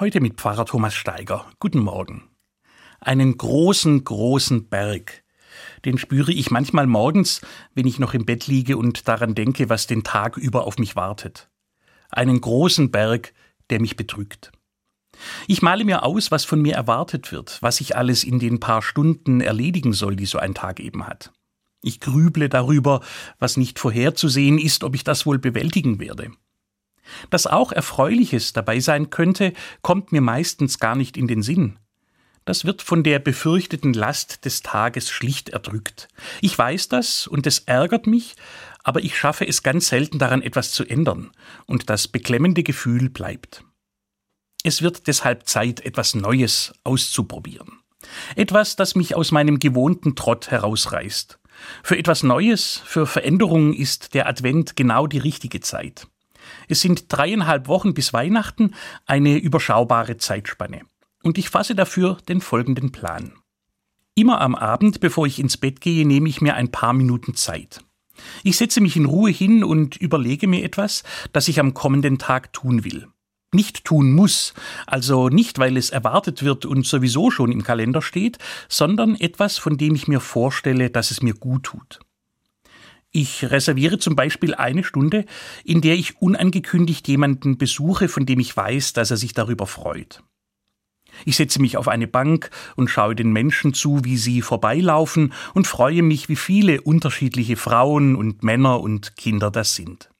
Heute 0.00 0.22
mit 0.22 0.40
Pfarrer 0.40 0.64
Thomas 0.64 0.94
Steiger. 0.94 1.44
Guten 1.58 1.80
Morgen. 1.80 2.22
Einen 3.00 3.36
großen, 3.36 4.02
großen 4.02 4.70
Berg. 4.70 5.24
Den 5.84 5.98
spüre 5.98 6.32
ich 6.32 6.50
manchmal 6.50 6.86
morgens, 6.86 7.42
wenn 7.74 7.86
ich 7.86 7.98
noch 7.98 8.14
im 8.14 8.24
Bett 8.24 8.46
liege 8.46 8.78
und 8.78 9.08
daran 9.08 9.34
denke, 9.34 9.68
was 9.68 9.86
den 9.86 10.02
Tag 10.02 10.38
über 10.38 10.66
auf 10.66 10.78
mich 10.78 10.96
wartet. 10.96 11.50
Einen 12.08 12.40
großen 12.40 12.90
Berg, 12.90 13.34
der 13.68 13.78
mich 13.78 13.96
bedrückt. 13.96 14.52
Ich 15.46 15.60
male 15.60 15.84
mir 15.84 16.02
aus, 16.02 16.30
was 16.30 16.46
von 16.46 16.62
mir 16.62 16.76
erwartet 16.76 17.30
wird, 17.30 17.58
was 17.60 17.82
ich 17.82 17.94
alles 17.94 18.24
in 18.24 18.38
den 18.38 18.58
paar 18.58 18.80
Stunden 18.80 19.42
erledigen 19.42 19.92
soll, 19.92 20.16
die 20.16 20.24
so 20.24 20.38
ein 20.38 20.54
Tag 20.54 20.80
eben 20.80 21.06
hat. 21.06 21.30
Ich 21.82 22.00
grüble 22.00 22.48
darüber, 22.48 23.02
was 23.38 23.58
nicht 23.58 23.78
vorherzusehen 23.78 24.56
ist, 24.56 24.82
ob 24.82 24.94
ich 24.94 25.04
das 25.04 25.26
wohl 25.26 25.38
bewältigen 25.38 26.00
werde. 26.00 26.30
Dass 27.30 27.46
auch 27.46 27.72
Erfreuliches 27.72 28.52
dabei 28.52 28.80
sein 28.80 29.10
könnte, 29.10 29.52
kommt 29.82 30.12
mir 30.12 30.20
meistens 30.20 30.78
gar 30.78 30.94
nicht 30.94 31.16
in 31.16 31.26
den 31.26 31.42
Sinn. 31.42 31.78
Das 32.44 32.64
wird 32.64 32.82
von 32.82 33.02
der 33.02 33.18
befürchteten 33.18 33.92
Last 33.92 34.44
des 34.44 34.62
Tages 34.62 35.10
schlicht 35.10 35.50
erdrückt. 35.50 36.08
Ich 36.40 36.56
weiß 36.56 36.88
das 36.88 37.26
und 37.26 37.46
es 37.46 37.60
ärgert 37.60 38.06
mich, 38.06 38.34
aber 38.82 39.00
ich 39.02 39.16
schaffe 39.16 39.46
es 39.46 39.62
ganz 39.62 39.88
selten 39.88 40.18
daran 40.18 40.42
etwas 40.42 40.72
zu 40.72 40.84
ändern, 40.84 41.30
und 41.66 41.90
das 41.90 42.08
beklemmende 42.08 42.62
Gefühl 42.62 43.10
bleibt. 43.10 43.62
Es 44.62 44.82
wird 44.82 45.06
deshalb 45.06 45.46
Zeit, 45.46 45.80
etwas 45.80 46.14
Neues 46.14 46.72
auszuprobieren. 46.84 47.80
Etwas, 48.36 48.76
das 48.76 48.94
mich 48.94 49.14
aus 49.14 49.30
meinem 49.30 49.58
gewohnten 49.58 50.16
Trott 50.16 50.50
herausreißt. 50.50 51.38
Für 51.82 51.98
etwas 51.98 52.22
Neues, 52.22 52.80
für 52.84 53.06
Veränderungen 53.06 53.74
ist 53.74 54.14
der 54.14 54.26
Advent 54.26 54.76
genau 54.76 55.06
die 55.06 55.18
richtige 55.18 55.60
Zeit. 55.60 56.06
Es 56.68 56.80
sind 56.80 57.04
dreieinhalb 57.08 57.68
Wochen 57.68 57.94
bis 57.94 58.12
Weihnachten, 58.12 58.74
eine 59.06 59.36
überschaubare 59.36 60.16
Zeitspanne. 60.16 60.82
Und 61.22 61.38
ich 61.38 61.50
fasse 61.50 61.74
dafür 61.74 62.18
den 62.28 62.40
folgenden 62.40 62.92
Plan. 62.92 63.32
Immer 64.14 64.40
am 64.40 64.54
Abend, 64.54 65.00
bevor 65.00 65.26
ich 65.26 65.38
ins 65.38 65.56
Bett 65.56 65.80
gehe, 65.80 66.06
nehme 66.06 66.28
ich 66.28 66.40
mir 66.40 66.54
ein 66.54 66.70
paar 66.70 66.92
Minuten 66.92 67.34
Zeit. 67.34 67.80
Ich 68.42 68.56
setze 68.56 68.80
mich 68.80 68.96
in 68.96 69.06
Ruhe 69.06 69.30
hin 69.30 69.64
und 69.64 69.96
überlege 69.96 70.46
mir 70.46 70.64
etwas, 70.64 71.04
das 71.32 71.48
ich 71.48 71.60
am 71.60 71.74
kommenden 71.74 72.18
Tag 72.18 72.52
tun 72.52 72.84
will. 72.84 73.06
Nicht 73.52 73.84
tun 73.84 74.12
muss, 74.12 74.54
also 74.86 75.28
nicht, 75.28 75.58
weil 75.58 75.76
es 75.76 75.90
erwartet 75.90 76.44
wird 76.44 76.66
und 76.66 76.86
sowieso 76.86 77.30
schon 77.30 77.50
im 77.50 77.64
Kalender 77.64 78.00
steht, 78.00 78.38
sondern 78.68 79.16
etwas, 79.16 79.58
von 79.58 79.76
dem 79.76 79.94
ich 79.94 80.06
mir 80.06 80.20
vorstelle, 80.20 80.90
dass 80.90 81.10
es 81.10 81.20
mir 81.20 81.34
gut 81.34 81.64
tut. 81.64 82.00
Ich 83.12 83.50
reserviere 83.50 83.98
zum 83.98 84.14
Beispiel 84.14 84.54
eine 84.54 84.84
Stunde, 84.84 85.24
in 85.64 85.80
der 85.80 85.94
ich 85.94 86.20
unangekündigt 86.20 87.08
jemanden 87.08 87.58
besuche, 87.58 88.08
von 88.08 88.24
dem 88.24 88.38
ich 88.38 88.56
weiß, 88.56 88.92
dass 88.92 89.10
er 89.10 89.16
sich 89.16 89.32
darüber 89.32 89.66
freut. 89.66 90.22
Ich 91.24 91.36
setze 91.36 91.60
mich 91.60 91.76
auf 91.76 91.88
eine 91.88 92.06
Bank 92.06 92.50
und 92.76 92.88
schaue 92.88 93.16
den 93.16 93.32
Menschen 93.32 93.74
zu, 93.74 94.04
wie 94.04 94.16
sie 94.16 94.42
vorbeilaufen 94.42 95.32
und 95.54 95.66
freue 95.66 96.02
mich, 96.02 96.28
wie 96.28 96.36
viele 96.36 96.82
unterschiedliche 96.82 97.56
Frauen 97.56 98.14
und 98.14 98.44
Männer 98.44 98.80
und 98.80 99.16
Kinder 99.16 99.50
das 99.50 99.74
sind. 99.74 100.10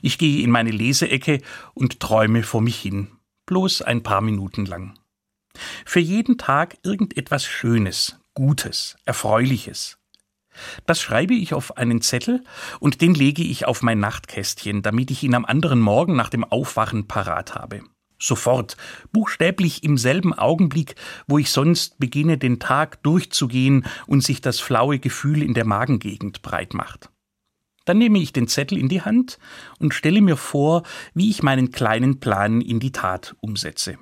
Ich 0.00 0.16
gehe 0.18 0.42
in 0.42 0.50
meine 0.50 0.70
Leseecke 0.70 1.40
und 1.74 2.00
träume 2.00 2.42
vor 2.42 2.62
mich 2.62 2.80
hin, 2.80 3.08
bloß 3.46 3.82
ein 3.82 4.02
paar 4.02 4.22
Minuten 4.22 4.64
lang. 4.64 4.98
Für 5.84 6.00
jeden 6.00 6.38
Tag 6.38 6.78
irgendetwas 6.82 7.44
Schönes, 7.44 8.18
Gutes, 8.34 8.96
Erfreuliches. 9.04 9.99
Das 10.86 11.00
schreibe 11.00 11.34
ich 11.34 11.54
auf 11.54 11.76
einen 11.76 12.02
Zettel 12.02 12.42
und 12.80 13.00
den 13.00 13.14
lege 13.14 13.42
ich 13.42 13.66
auf 13.66 13.82
mein 13.82 14.00
Nachtkästchen, 14.00 14.82
damit 14.82 15.10
ich 15.10 15.22
ihn 15.22 15.34
am 15.34 15.44
anderen 15.44 15.80
Morgen 15.80 16.16
nach 16.16 16.28
dem 16.28 16.44
Aufwachen 16.44 17.06
parat 17.06 17.54
habe. 17.54 17.82
Sofort, 18.22 18.76
buchstäblich 19.12 19.82
im 19.82 19.96
selben 19.96 20.34
Augenblick, 20.34 20.94
wo 21.26 21.38
ich 21.38 21.50
sonst 21.50 21.98
beginne, 21.98 22.36
den 22.36 22.60
Tag 22.60 23.02
durchzugehen 23.02 23.86
und 24.06 24.22
sich 24.22 24.42
das 24.42 24.60
flaue 24.60 24.98
Gefühl 24.98 25.42
in 25.42 25.54
der 25.54 25.64
Magengegend 25.64 26.42
breit 26.42 26.74
macht. 26.74 27.08
Dann 27.86 27.96
nehme 27.96 28.18
ich 28.18 28.34
den 28.34 28.46
Zettel 28.46 28.76
in 28.76 28.90
die 28.90 29.00
Hand 29.00 29.38
und 29.78 29.94
stelle 29.94 30.20
mir 30.20 30.36
vor, 30.36 30.82
wie 31.14 31.30
ich 31.30 31.42
meinen 31.42 31.70
kleinen 31.70 32.20
Plan 32.20 32.60
in 32.60 32.78
die 32.78 32.92
Tat 32.92 33.34
umsetze. 33.40 33.98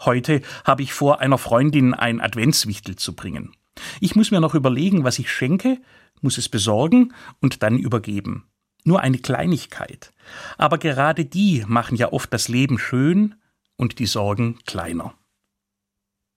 Heute 0.00 0.42
habe 0.64 0.82
ich 0.82 0.92
vor, 0.92 1.20
einer 1.20 1.38
Freundin 1.38 1.94
ein 1.94 2.20
Adventswichtel 2.20 2.96
zu 2.96 3.14
bringen. 3.14 3.52
Ich 4.00 4.16
muss 4.16 4.30
mir 4.30 4.40
noch 4.40 4.54
überlegen, 4.54 5.04
was 5.04 5.18
ich 5.18 5.30
schenke, 5.30 5.80
muss 6.20 6.38
es 6.38 6.48
besorgen 6.48 7.14
und 7.40 7.62
dann 7.62 7.78
übergeben. 7.78 8.48
Nur 8.84 9.00
eine 9.00 9.18
Kleinigkeit. 9.18 10.12
Aber 10.56 10.78
gerade 10.78 11.24
die 11.24 11.64
machen 11.66 11.96
ja 11.96 12.12
oft 12.12 12.32
das 12.32 12.48
Leben 12.48 12.78
schön 12.78 13.34
und 13.76 13.98
die 13.98 14.06
Sorgen 14.06 14.58
kleiner. 14.66 15.14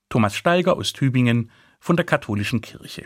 Thomas 0.10 0.36
Steiger 0.36 0.76
aus 0.76 0.94
Tübingen 0.94 1.52
von 1.80 1.96
der 1.96 2.06
Katholischen 2.06 2.62
Kirche. 2.62 3.06